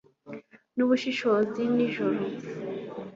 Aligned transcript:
n'ubushishozi 0.75 1.61
ni 1.75 1.81
ijoro 1.87 2.21